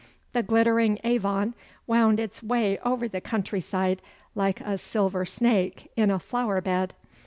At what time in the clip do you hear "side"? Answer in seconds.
3.61-4.01